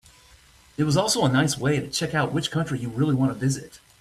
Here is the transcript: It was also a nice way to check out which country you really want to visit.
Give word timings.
It 0.77 0.83
was 0.85 0.97
also 0.97 1.23
a 1.25 1.29
nice 1.31 1.59
way 1.59 1.79
to 1.79 1.87
check 1.87 2.15
out 2.15 2.33
which 2.33 2.49
country 2.49 2.79
you 2.79 2.89
really 2.89 3.13
want 3.13 3.31
to 3.31 3.37
visit. 3.37 3.79